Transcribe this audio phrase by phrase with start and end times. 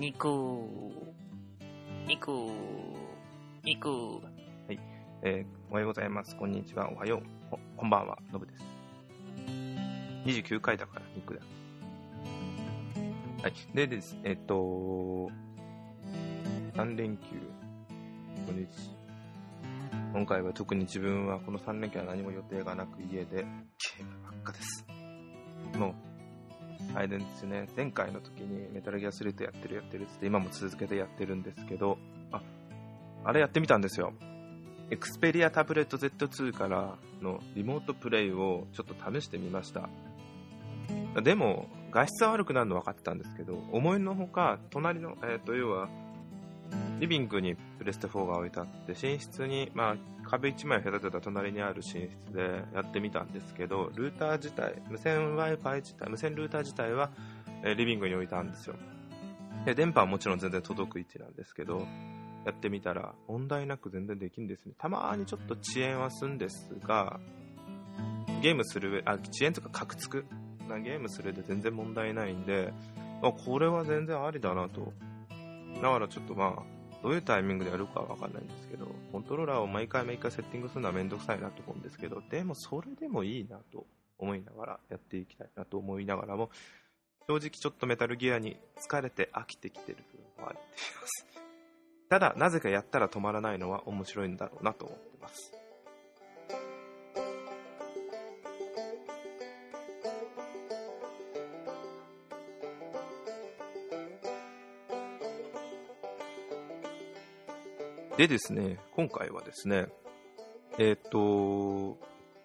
[0.00, 0.26] 肉、
[2.08, 2.30] 肉、
[3.62, 3.88] 肉。
[3.90, 4.80] はい、
[5.20, 6.34] えーおはようございます。
[6.36, 6.90] こんにちは。
[6.90, 7.22] おはよう。
[7.50, 8.16] ここんばんは。
[8.32, 8.64] のぶです。
[10.24, 11.40] 29回だから肉だ。
[13.42, 13.52] はい。
[13.74, 15.30] でです、えっと、
[16.76, 17.36] 3連休、
[18.46, 18.66] 土日。
[20.14, 24.86] 今回は特に自分はこの3連休は何も予定がなく家でゲームばっかです。
[25.76, 25.94] もう、
[26.94, 31.98] あれですね、前回の時にメタルギアソリッドやってるやってるっつって今も続けてやってるんですけど、
[32.32, 32.42] あ、
[33.24, 34.12] あれやってみたんですよ。
[34.90, 39.88] エクスペリアタブレット Z2 からのリモートプレイをちょっと試してみました。
[41.22, 45.88] でも、画質は悪くなるの分かってたんですけど、思いのほか、隣の、えっ、と、要は、
[47.00, 49.96] リビングにプレステ4が置いてあって、寝室に、まあ、
[50.28, 57.10] 壁1枚隔てた隣にある寝室でやってみたんですけど、ルーター自体、無線 Wi-Fi 自体、無線ルーター自体は、
[57.62, 58.76] えリビングに置いたんですよ。
[59.64, 61.86] で、電波はもちろん全然届く位置なんですけど、
[62.44, 64.72] やってみたら問題なく全然できんですね。
[64.78, 67.20] たまにちょっと遅延はするんですが、
[68.42, 70.24] ゲームする上、あ、遅延とかカクつく
[70.68, 72.72] なゲームするで全然問題ないんで、
[73.22, 74.92] あ、これは全然ありだなと。
[75.76, 76.62] だからちょっとまあ、
[77.02, 83.86] どういうタイミングでやるかはわかんないんですけど、コントローラーを毎回毎回セッティングするのはめんどくさいなと思うんですけど、でもそれでもいいなと
[84.18, 86.50] 思いながらやっていきたいなと思いながらも、
[87.26, 90.62] 正直ちょっとメタルギアに疲れて飽きてきてる部分はあってい
[91.00, 91.26] ます。
[92.08, 95.59] ただ、なぜかやったら止まらないのは面白いんだろうなと思ってます。
[108.20, 109.86] でですね、今回はですね、
[110.76, 111.96] えっ、と、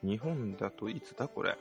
[0.01, 1.57] 日本だといつだこれ？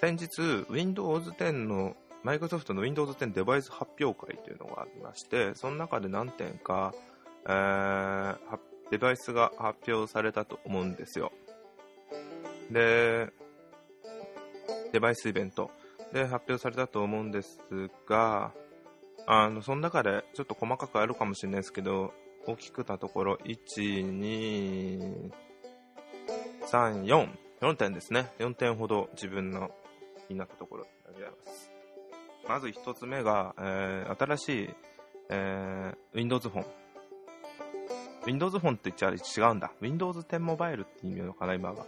[0.00, 1.94] 先日、Windows 10の、
[2.24, 6.92] マイクロソフトの Windows 10デバイス発表会というのがありまして、その中で何点か、
[7.46, 8.36] えー
[8.90, 11.30] デバイスが発表されたと思うんですよ。
[12.72, 13.28] で、
[14.92, 15.70] デバイスイベント
[16.12, 17.60] で発表されたと思うんです
[18.08, 18.52] が、
[19.28, 22.12] あの、その中でちょっと細かくあるかもしれないですけど、
[22.46, 23.58] 大きくたところ、1、
[24.20, 25.30] 2、
[26.70, 27.28] 3、4、
[27.60, 28.32] 4点ですね。
[28.38, 29.70] 4点ほど自分の
[30.28, 31.70] 気になったところあります。
[32.46, 34.70] まず1つ目が、えー新しい、
[35.30, 36.66] えー Windows フォン。
[38.26, 39.72] Windows フォンって言っちゃ違うんだ。
[39.80, 41.86] Windows 10モバイルって意味なのかな、今は。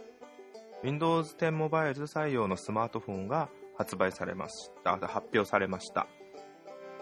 [0.83, 4.97] Windows 10モバイル採用のスマートフォンが発売されました。
[4.97, 6.07] 発表されました。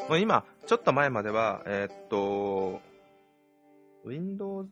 [0.10, 2.82] もう今、ちょっと前までは、えーっと、
[4.06, 4.70] Windows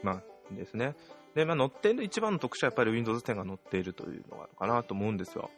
[0.03, 0.93] まあ、ですね。
[1.35, 5.49] で、まあ、乗っている一番の特徴はやっぱり Windows 10が乗っているというのがあるかなと思うんですよ。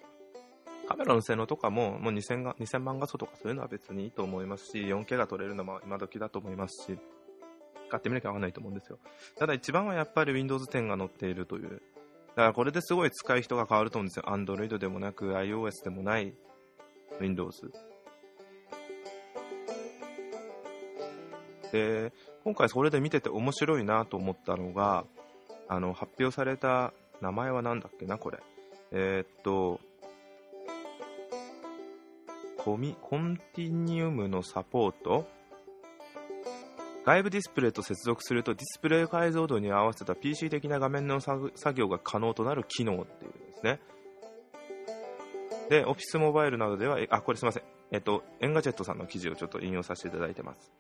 [0.88, 7.00] カメラの性能とかも、もう2000が2000万画素とかそういうのは別にいいと思いますし、4K が撮れるのも今時だと思いますし、
[7.90, 9.00] 買ってみなきゃわかんないと思うんですよ。
[9.38, 11.82] ただ一番はやっぱり Windows 10が乗っているという
[12.36, 14.26] だからこれですごい使い人が変わると思うんですよ。
[14.28, 16.34] Android でもなく iOS でもない
[17.22, 17.72] Windows。
[21.72, 22.12] で、
[22.44, 25.06] 今回それで見てて面白いなと思ったのが、
[25.68, 28.40] あの、発表された名前は何だっけな、これ。
[28.92, 29.80] えー、っと、
[32.58, 35.28] コミ、コンティニウムのサポート？
[37.06, 43.80] 外部ディスプレイと接続するとディスプレイ解像度に合わせた PC 的な画面の作業が可能となる機能っていうですね。
[45.70, 47.64] で、オフィスモバイルなどでは、あ、これすみません。
[47.92, 50.72] えっと、エンガジェットさんの記事をちょっと引用させていただいてます。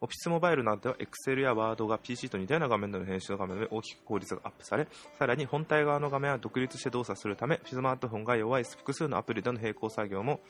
[0.00, 4.88] オフィスモバイルなどでは Excel や Word が PC と似たような画面での編集の画面で大きく効率がアップされ、
[5.18, 10.40] さらに本体側の画面は独立して動作するため、スマートフォンが弱い複数のアプリでの並行作業も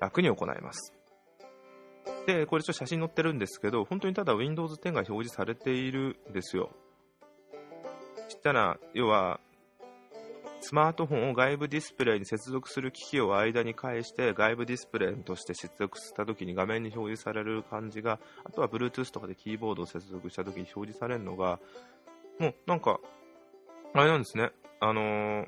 [0.00, 0.94] 楽に行えます。
[2.26, 6.70] で、これちょっと写真載ってるんですけど、本当にただ Windows 10が表示されているんですよ。
[8.28, 9.40] ちっちゃな、要は、
[10.60, 21.60] スマートフォンを外部ディスプレイに接続する機器を間に返して外部ディスプレイとして接続した時に画面に表示される感じがあとは Bluetooth とかでキーボードを接続した時に表示されるのが
[22.38, 22.98] もうなんか
[23.94, 24.50] あれなんですね
[24.80, 25.44] あのー、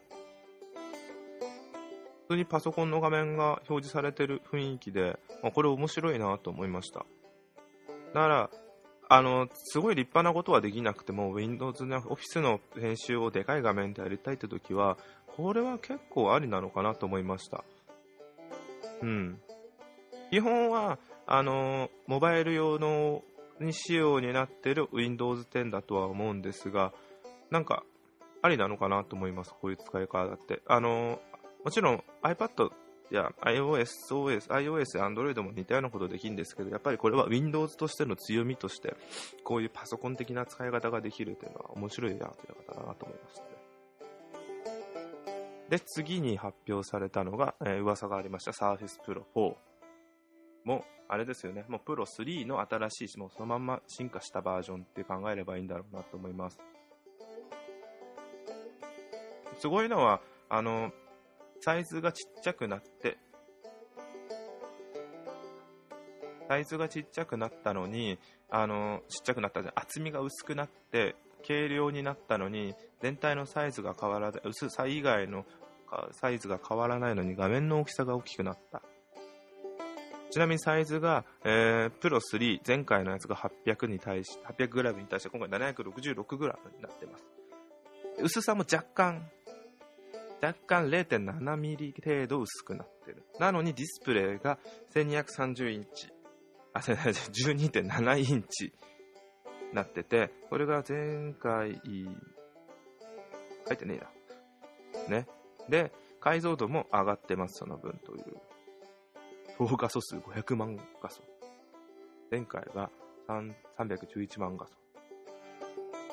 [2.29, 7.07] 普通にパソコンの画面が表示されてる雰囲気で、まあ、これ面白いなと思いました。
[8.12, 8.51] だから、
[9.12, 14.97] あの、すごい立派なことはできなくても、Windows の Office の編集をでかい画面でやりたいって時は、
[15.27, 17.65] これは結構ありなのかなと思いました。
[19.03, 19.41] うん。
[20.31, 23.25] 基本は、あの、モバイル用の
[23.59, 26.93] に仕様になってる Windows 10だとは思うんですが、
[27.51, 27.83] なんか、
[28.43, 30.62] ありなのかなと思います、こういう使い方って。
[30.69, 31.21] あの、
[31.65, 32.71] もちろん iPad
[33.11, 38.97] や iOS、OS、iOS や Android も似たようなことできるんですけど、やっぱりこれは Windows としての強みとして、
[39.45, 43.49] こういうパソコン的な使い方ができるというのは面白いやという方だなと思いましたね。
[45.69, 49.55] で、次に発表されたのが、えー、噂がありました Surface Pro 4。
[50.65, 56.59] もあれですよね、もう Pro 3の新しい、もうそのまんま進化したバージョンって考えればいいんだろうなと思います。
[59.59, 60.93] すごいのは、あの、
[61.61, 63.19] サイズがちっちゃくなって、
[66.49, 68.19] サイズがちっちゃくなったのに、
[68.51, 69.75] あの、ちっちゃくなったじゃん。
[69.77, 71.15] 厚みが薄くなって、
[71.47, 75.47] 軽量になったのに、全体のサイズが変わらない、薄さ以外の
[76.12, 78.83] サイズが変わらないのに画面の大きさが大きくなった。
[80.31, 87.25] ちなみにサイズが、えー、プロ3、前回のやつが800に対し、800g に対して今回 766g になってます。
[88.23, 89.29] 薄さも若干
[90.43, 93.25] 若干0.7ミリ程度薄くなってる。
[93.39, 94.59] なのにディスプレイが
[94.95, 96.09] 1230インチ、
[96.73, 98.73] あ、12.7 インチ
[99.73, 101.81] なってて、これが前回、
[103.69, 104.01] 書いてね
[104.99, 105.21] えな。
[105.21, 105.27] ね。
[105.69, 108.41] で、解像度も上がってます、その分という。
[109.59, 111.23] 総画素数500万画素。
[112.31, 112.91] 前回が
[113.29, 114.75] 311万画素。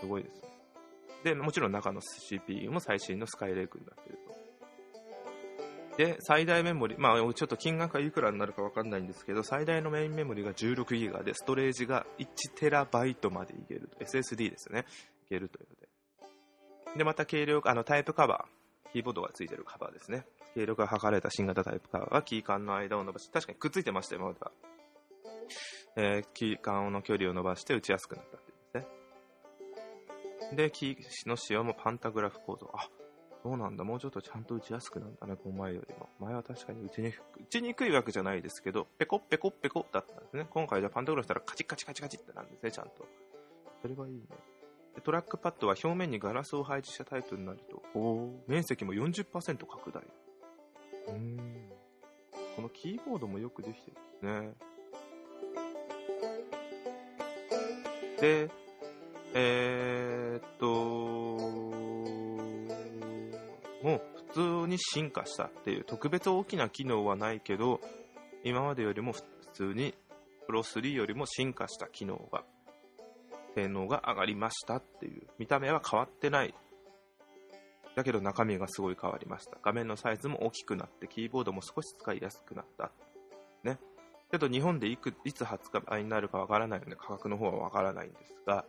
[0.02, 0.57] すごいですね。
[1.24, 4.38] で、もちろん中の CPU も最新のスカイレイクになっていると。
[5.98, 13.90] で、最大メモリ、まあ、ちょっと金額がいくらになるかわかんないんですけど、最大のメインメモリが 16GB で、ストレージが 1TB までいける。
[14.00, 14.86] SSD ですね。
[15.26, 15.76] いけるというの
[16.92, 16.98] で。
[17.00, 18.58] で、また軽量、あの、タイプカバー。
[18.94, 20.26] キーボードがついてるカバーですね。
[20.54, 24.52] 軽量が測れた新型タイプカバーがキー間の間を伸ばし、確かにくっついてましたよ、今までは。
[25.98, 28.38] えー、キー間の距離を伸ばして打ちやすくなった
[30.54, 32.70] で、キーの使用もパンタグラフ構造。
[32.74, 32.90] あ、
[33.44, 33.84] そうなんだ。
[33.84, 36.10] もうちょっとちゃんと打ちやすくなるんだね、この前よりも。
[36.20, 40.48] 前は確かに打ちにく打ちにくいわけじゃないですけど、ペコペコペコだったんですね。
[40.50, 43.06] 今回じゃパンタグラフしたらカチカチカチカチってなるんですね、ちゃんと。
[43.82, 44.22] それはいいね。
[44.96, 50.04] でトラックパッドは表面にガラスを配置したタイプになると、お面積も40%拡大。
[51.08, 51.72] うーん。
[52.56, 53.92] このキーボードもよくできて
[54.24, 54.54] るね。
[58.20, 58.50] で、
[59.40, 60.66] えー、っと、
[63.84, 64.02] もう
[64.34, 67.80] 普通に進化したっていう特別大きな機能はないけど、
[68.44, 69.22] 今までよりも普
[69.54, 69.94] 通に
[70.48, 72.46] プロ3よりも進化した機能が、
[73.54, 76.56] 性能が上がりましたっていう、見た目は変わってない。
[77.96, 79.60] だけど中身がすごい変わりました。
[79.62, 82.90] 画面のサイズも大きくなって、キーボードも少し使いやすくなった。
[83.64, 83.78] ね。
[84.32, 88.66] けど日本でいくいつ発売になるかわからないので価格の方はわからないんですが、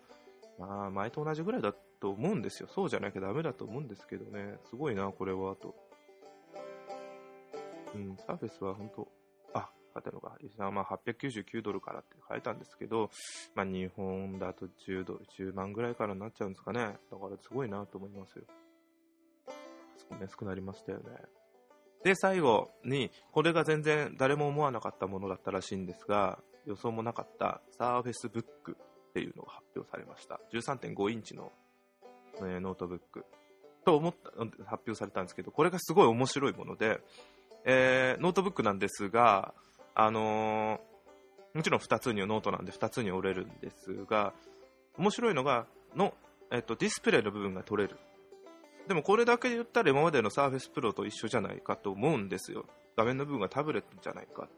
[0.59, 2.69] まあ、前と同じぐらいだと思うんですよ。
[2.69, 4.59] そうじゃなきゃダメだと思うんですけどね。
[4.69, 5.75] すごいな、これは、と。
[7.95, 9.09] うん、サーフェスは本当、
[9.55, 10.37] あ、勝てのか、
[10.71, 13.11] まあ、899ドルからって書いたんですけど、
[13.55, 16.81] まあ、日本だと10ドル、10万ぐらいからになっちゃうんですかね。
[16.81, 16.99] だか
[17.31, 18.45] らすごいなと思いますよ。
[20.21, 21.05] 安くなりましたよね。
[22.05, 28.77] で、最後に、これが全然誰も思わなかったものだったらしいんですが、予想もなかったサーフェスブック
[29.19, 30.39] っていうのが発表されました。
[30.53, 31.51] 13.5インチの、
[32.41, 33.25] えノートブック。
[33.85, 34.31] と思った
[34.65, 37.01] 発表されたんですけど、これがすごい面白いもので、
[37.65, 39.55] えー、ノートブックなんですが、
[39.95, 44.35] あのー、もちろん2つにノートなんで2つに折れるんですが、
[44.97, 46.15] 面白いのがの、
[46.53, 47.97] えっと、ディスプレイの部分が取れる。
[48.87, 52.67] でもこれだけ言ったら今までの Surface Pro と一緒じゃないかと思うんですよ。
[52.97, 54.49] 画面の部分がタブレットじゃないか。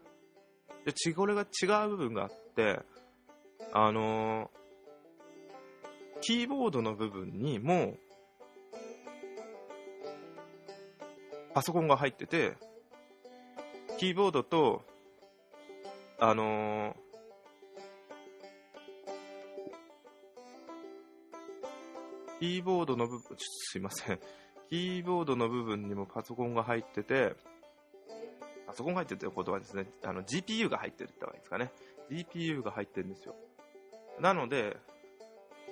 [0.85, 2.81] で、これが違う部分があって、
[3.73, 7.97] あのー、キーボードの部分にも、
[11.55, 12.57] パソコンが入ってて、
[13.99, 14.83] キーボードと、
[16.19, 17.11] あのー、
[22.41, 24.21] キーボードの部分、すいません。
[24.71, 27.35] キーボードの部分にもパソコンが入ってて、
[28.67, 31.73] パソコンが入ってるってことはですね、あの GPU が入ってるってわけですかね。
[32.11, 33.35] GPU が入ってるんですよ。
[34.21, 34.77] なので、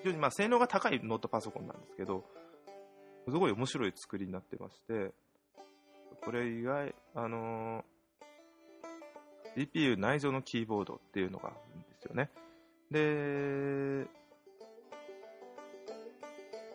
[0.02, 2.24] 非常にまあ性能が高いノートパソコンなんですけど、
[3.26, 5.12] すごい面白い作りになってまして、
[6.24, 12.30] これ以外、あのー、GPU 内蔵のキーボードっていうのがあるんですよね。
[12.90, 14.08] で、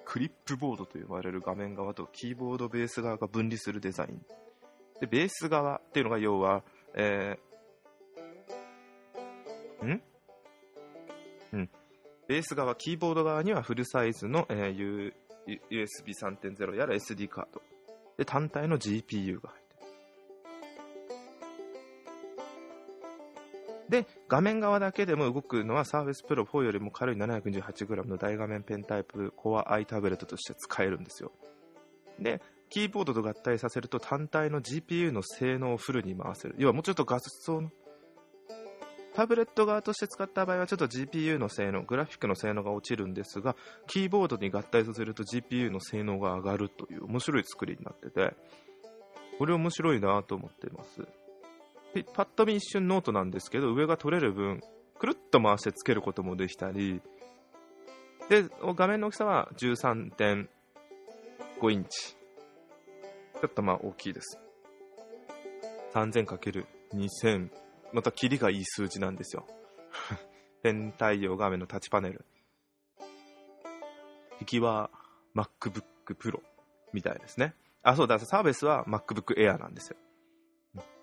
[0.06, 4.22] クリップボードと呼ばれる画面側とキーボードベース側が分離するデザイン。
[5.00, 6.64] で、ベース側っていうのが要は、
[6.94, 10.02] えー、ん？
[12.28, 15.14] ベース側、キーボード側にはフルサイズの、えー、
[15.70, 17.62] USB 3.0やら SD カード。
[18.18, 19.64] で、単体の GPU が入って
[23.90, 31.32] で、画面側だけでも動くのは Surface Pro 4よりも軽い 728g の大画面ペンタイプ Core i タブレットとして使えるんですよ。
[32.20, 36.56] で、キーボードと合体させると単体の GPU の性能をフルに回せる。
[36.58, 37.70] 要はもうちょっと画素の、
[39.14, 43.56] タブレット側として使った場合はちょっと GPU の性能、グラフィックの性能が落ちるんですが、
[43.88, 48.36] キーボードに合体させると GPU の性能が上がるという面白い作りになってて、
[49.38, 51.06] これ面白いなと思ってます。
[52.14, 54.62] パッと見一瞬ノートなんですけど、上が取れる分、
[54.98, 57.02] くるっと回してつけることもできたり、
[58.30, 62.16] で、画面の大きさは13.5インチ。
[63.44, 64.40] ちょっとまあ大きいです。
[65.94, 67.50] 3000×2000。
[67.94, 69.46] またキリがいい数字なんですよ。
[70.64, 72.26] ペ太陽画面のタッチパネル。
[74.40, 74.90] 敵は
[75.36, 75.84] MacBook
[76.18, 76.40] Pro
[76.94, 77.54] みたいですね。
[77.84, 79.98] あ、そうだ、サービスは MacBook Air なんですよ。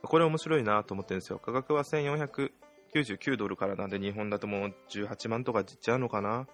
[0.02, 1.38] これ面白いなと思ってるんですよ。
[1.38, 6.46] 価格は1499ドルからなんで、日本だともう18万とかいっちゃうのかな。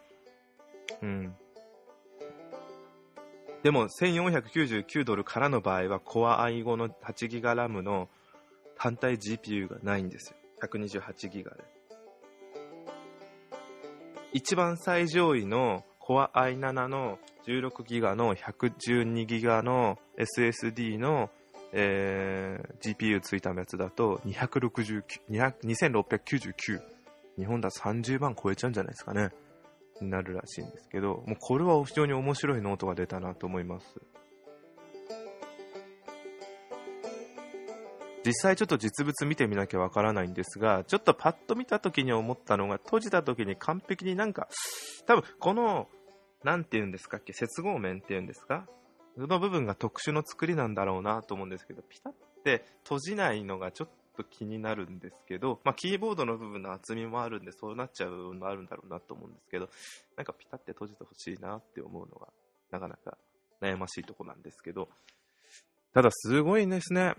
[1.00, 1.36] うん。
[3.62, 8.08] でも、1499ドルからの場合は、Core i5 の 8GB RAM の
[8.78, 10.36] 単体 GPU がないんですよ。
[10.62, 11.64] 128GB で。
[14.32, 21.30] 一番最上位の Core i7 の 16GB の 112GB の SSD の
[21.72, 26.80] えー、GPU ついたやつだと269 2699
[27.36, 29.30] 日本だと30万超えちゃうんじゃないですかね
[30.00, 33.86] になるらしいんですけどもうこれは非常に面白いノートが出たなと思います
[38.26, 44.48] 実際ちょっと実物見てみなきゃわからないんですがちょっとパッと見た時に思ったのが閉じた時に完璧になんか
[45.06, 45.88] 多分この
[46.44, 48.66] なんて言うんですかっけ接合面っていうんですか？
[49.16, 52.14] その部分が特殊の作りなんだろうなと思うんですけど、ピタっ
[52.44, 59.70] て閉じないのがちょっと気になるんですけど、まあ、キーボードの部分の厚みもあるんで、そうなっちゃう部分もあるんだろうなと思うんですけど、
[60.16, 62.28] なんかピタって閉じてほしいなって思うのが、
[62.70, 63.16] なかなか
[63.62, 64.88] 悩ましいとこなんですけど、
[65.94, 67.14] ただすごいですね。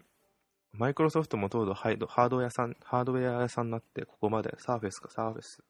[0.77, 5.63] マイクロソフトもとうとうハード屋さん、ハードウェア屋さんになって、ここまでサーフェスかサーフェス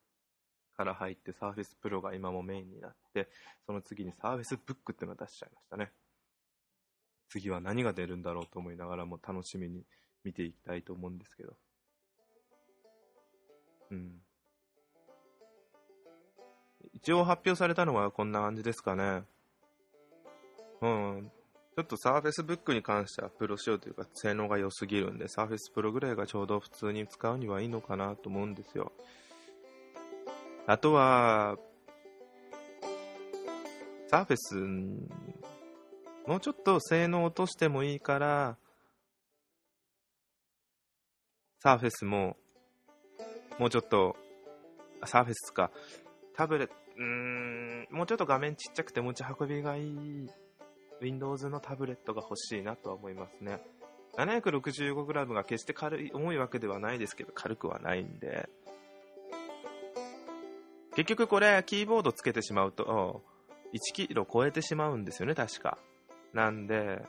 [0.76, 3.30] から入って、サーフェスプロが今もメインになって、
[3.66, 5.92] その次にサーフェスブックっていうのを出しちゃいましたね。
[7.30, 9.84] 次は何が出るんだろうと思いながらも楽しみに
[10.26, 11.56] 見ていきたいと思うんですけど。
[13.92, 14.22] うん。
[16.94, 19.24] 一応発表されたのはこんな感じですかね。
[20.82, 21.32] うん。
[21.78, 28.92] ちょっとサーフェスブックに関してはプロ仕様というか性能が良すぎるんで、サーフェスプロぐらいがちょうど普通に使うにはいいのかなと思うんですよ。
[30.66, 31.56] あとは、
[34.08, 34.56] サーフェス
[36.28, 38.58] もうちょっと性能落としてもいいから、
[41.60, 42.38] サーフェスも、
[43.60, 44.16] もうちょっと、
[45.06, 45.70] サーフェスか、
[46.36, 50.28] タブレット、うーん、もうちょっと画面ちっちゃくて持ち運びがいい
[51.02, 53.62] Windows のタブレットが欲しいなとは思いますね。
[54.18, 58.50] 765g が決して軽い、重いわけではないですけど、軽くはないんで。
[60.96, 63.22] 結局これ、キーボードつけてしまうと、
[63.74, 65.78] 1キロ超えてしまうんですよね、確か。
[66.34, 67.04] なんで、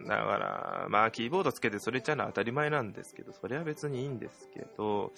[0.00, 5.12] だから、まあ、キーボードつけてそれちゃうのは当たり前なんですけど、それは別にいいんですけど、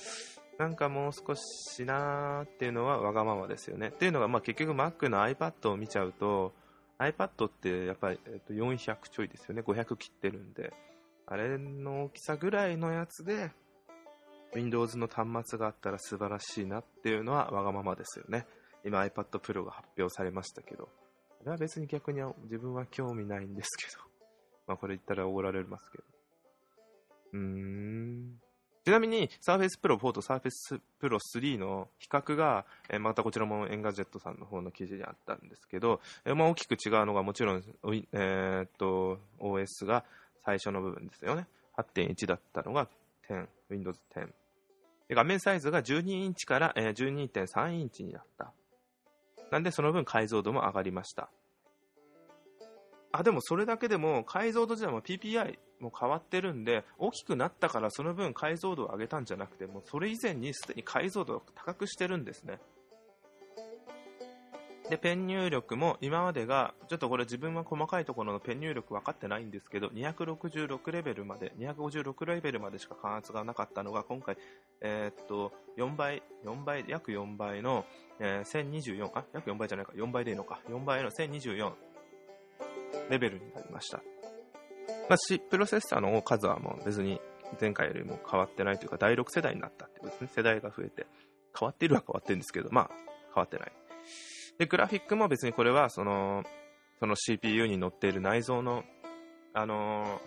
[0.59, 3.89] なんかもう少しなーっていうのはわがままですよね。
[3.89, 6.55] っていうのが、まあ、結局 Mac の iPad を見ちゃうと、
[6.99, 9.62] iPad ってやっぱり、えっと、400ちょいですよね。
[9.62, 10.73] 500切ってるんで。
[11.26, 13.50] あれの大きさぐらいのやつで、
[14.55, 18.47] Windows の端末があったら素晴らしいなっていうのはわがままですよね。
[18.85, 20.88] 今 iPad Pro が発表されましたけど。
[21.43, 24.03] あれは別に逆に自分は興味ないんですけど。
[24.67, 26.05] まあこれ言ったら怒られますけど。
[27.35, 28.41] うーん。
[28.87, 37.64] ちなみに、Surface Pro 4と Surface Pro 3の比較が、えまたこちらもエンガジェットさんの方の記事にあったんですけど、えまあ、大きく違うのがもちろん、
[38.12, 40.05] えー、っと、OS が
[40.45, 41.49] 最初の部分ですよね。
[41.76, 42.87] 8.1だったのが
[43.28, 44.28] 10、Windows 10。
[45.11, 48.52] 画面サイズが12インチから、12.3インチになった。
[49.50, 51.28] なんでその分解像度も上がりました。
[53.19, 62.59] あ、でもそれだけでも解像度自体も PPI も変わってるんで、大きくなったからその分解像度を上げたんじゃなくて、もうそれ以前にすでに解像度を高くしてるんですね。
[64.91, 74.37] で、ペン入力も今までが、ちょっとこれ自分は細かいところのペン入力分かってないんですけど、266レベルまで、256レベルまでしか感圧がなかったのが、今回、
[74.83, 77.85] えー、っと、4倍、4倍、約4倍の、
[78.21, 81.73] えー、1024、あ、約4倍じゃないか、4倍でいいのか、4倍の1024
[83.11, 83.99] レベルになりました。
[85.09, 87.21] まあ、し、プロセッサーの数はもう別に
[87.61, 90.31] 前回よりも変わってないというか、第6世代になったってことですね。
[90.35, 91.07] 世代が増えて。
[91.59, 92.91] 変わっているは変わってるんですけど、まあ、
[93.35, 93.73] 変わってない。
[94.59, 96.45] で、グラフィックも別にこれは、その、
[96.99, 98.85] その CPU に乗っている内蔵の、
[99.54, 100.21] あの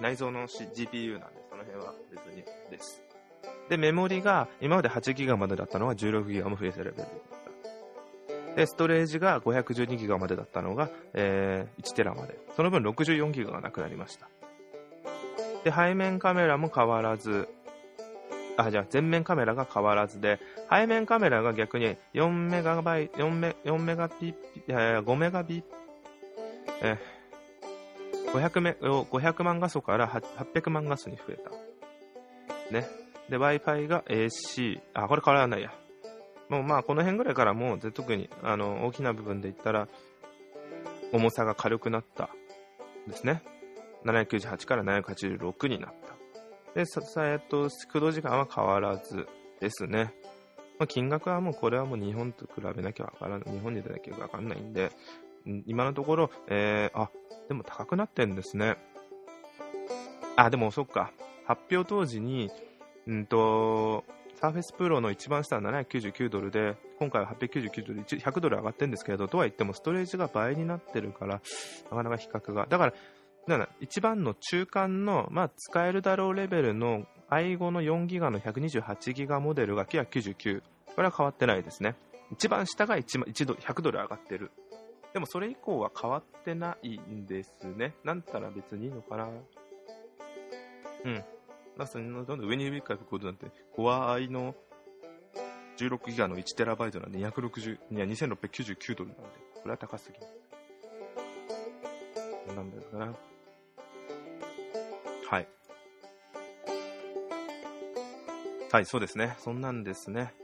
[0.00, 3.02] ー、内蔵の、C、GPU なんで、その辺は別にです。
[3.68, 7.08] で、メモリが、今まで 8GB までだったのが 16GB も増えてるレベル
[8.56, 12.38] で、ストレージが512ギガまでだったのが、えー、1テラまで。
[12.56, 14.28] その分64ギガがなくなりました。
[15.64, 17.48] で、背面カメラも変わらず、
[18.56, 20.38] あ、じゃあ前面カメラが変わらずで、
[20.70, 24.34] 背面カメラが逆に4メガバイ、4メ、4メガピ、
[24.68, 25.64] えー、5メガビ、
[26.82, 31.50] えー、500, メ500万画素から800万画素に増えた。
[32.72, 32.86] ね。
[33.28, 35.72] で、Wi-Fi が AC、あ、これ変わらないや。
[36.52, 39.88] もうまあこの辺ぐらいからもう特にあの大きな部分で言ったら
[41.10, 42.28] 重さが軽くなった
[43.08, 43.42] ですね。
[44.04, 45.94] 798から786になっ
[46.74, 46.78] た。
[46.78, 49.26] で、さえっと、駆動時間は変わらず
[49.60, 50.12] ですね。
[50.78, 53.52] まあ、金額はもうこれはもう日本と比べなきゃわからない。
[53.52, 54.90] 日本に出なきゃわかんないんで、
[55.66, 57.10] 今のところ、えー、あ、
[57.48, 58.76] でも高くなってんですね。
[60.36, 61.12] あ、でもそっか。
[61.46, 62.50] 発表当時に、
[63.06, 64.04] うんと、
[64.42, 71.40] サーフェスプロの一番下は799ドルで、今回は899ドル、100ドル上がってるんですけど、とは言ってもストレージが倍になってるから、
[71.92, 72.66] なかなか比較が。
[72.68, 72.86] だか
[73.46, 80.60] ら、だ一番の中間の、まあ、使えるだろうレベルの i5 の4ギガの128ギガモデルが999。
[80.86, 81.94] これは変わってないですね。
[82.32, 84.50] 一番下が 1, 1ド100ドル上がってる。
[85.12, 87.94] でもそれ以降は変わってないんですね。
[88.02, 89.28] なんたら別にいいのかな。
[91.04, 91.24] うん。
[91.76, 94.54] なんで上に上に書くことなんて、Core i の
[95.78, 100.18] 16ギガの 1TB なんで260、いや、2699ドルなんで、これは高すぎ
[102.54, 103.14] なんだよな。
[105.28, 105.48] はい。
[108.70, 109.36] はい、そうですね。
[109.38, 110.34] そんなんですね。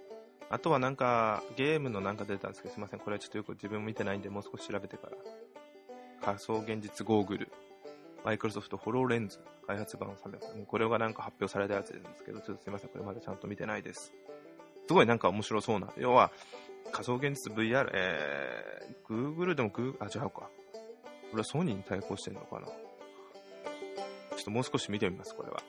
[0.50, 3.00] あとはなんか、ゲームのなんか出たんですけど、すいません。
[3.00, 5.16] これはちょっとよく自分も見てないんで、もう少し調べてから。
[6.22, 7.52] 仮想現実ゴーグル。
[8.24, 10.66] マイクロソフトホローレンズ開発版300。
[10.66, 14.12] これがなんか発表されたやつですけど、ちょっとすいません、これまだちゃんと見てないです。
[14.86, 15.92] すごいなんか面白そうな。
[15.96, 16.30] 要は、
[16.90, 20.30] 仮想現実 VR、えー、Google でも Google、あ、違うか。
[20.30, 20.50] こ
[21.34, 22.66] れはソニーに対抗してるのかな。
[22.66, 22.72] ちょ
[24.40, 25.62] っともう少し見てみます、これは。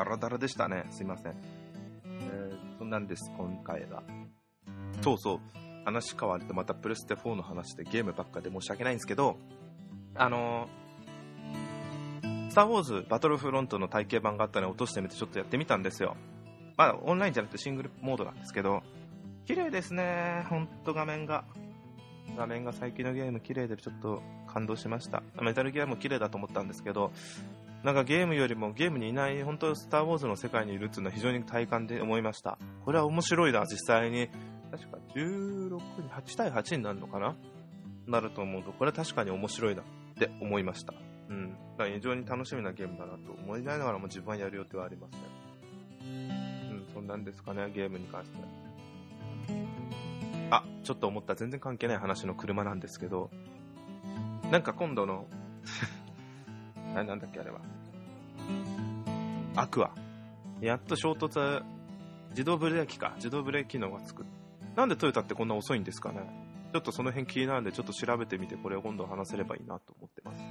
[0.00, 0.38] はい。
[0.38, 0.86] でしたね。
[0.90, 1.32] すいません。
[2.04, 4.02] えー、そんなんです、今回は。
[5.02, 5.40] そうそう。
[5.84, 9.36] 話変わってまたプレステ4の話でゲームばっかで申し訳ないんですけど、
[10.16, 16.16] あのー、ター・ウォーズバトルフロントの体系版があったので落としてみてちょっとやってみたんですよ。
[16.78, 18.82] まあ、オンラインじゃなくてシングルモードなんですけど、
[19.46, 21.44] 綺麗ですね、ほんと画面が。
[22.36, 25.22] 画面が最近のゲーム綺麗でちょっと感動しました。
[25.40, 27.12] メタルギアも綺麗だと思ったんですけど、
[27.82, 32.58] なんかゲームよりもゲームにいない本当スター・ウォーズの世界にいるっていうのは非常に体感で思いました。
[32.84, 34.28] これは面白いな、実際に。
[34.70, 35.78] 確か16、
[36.10, 37.36] 8対8になるのかな？
[38.06, 39.84] なると思うと、これは確かに面白いなっ
[40.18, 40.94] て思いました。
[41.28, 41.56] うん。
[41.78, 45.18] 非常に楽しみなゲームだなと思いながらも自分はやる予定はありますね。
[46.02, 46.04] う
[46.74, 48.48] ん、そんなんですかね、ゲームに関しては。
[50.50, 53.30] あ、ちょっと思った全然関係ない話の車なんですけど、
[54.50, 55.26] なんか今度の
[56.96, 57.60] あれなんだっけあれは。
[59.54, 59.90] アクア。
[60.62, 61.62] やっと衝突、
[62.30, 63.12] 自動ブレーキか。
[63.16, 64.24] 自動ブレーキ機能がつく。
[64.74, 66.20] なんでトヨタってこんな遅いんですかね
[66.72, 70.42] ちょっとその辺気になるんで、ちょっと調べてみて、これを今度話せればいいなと思ってます。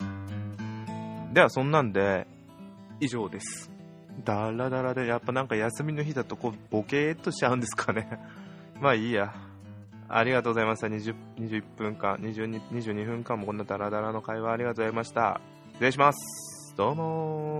[0.00, 1.34] うん。
[1.34, 2.26] では、そんなんで、
[3.00, 3.70] 以上です。
[4.24, 8.08] だらだらで、やっぱなんか休みの日だとこう、ボケーっとしちゃうんですかね。
[8.80, 9.34] まあいいや。
[10.08, 10.86] ありがとうございました。
[10.86, 15.40] 20 21分間、22, 22分間もこんなダラダラの会話ありがとうございました。
[15.72, 16.74] 失礼します。
[16.76, 17.57] どうも。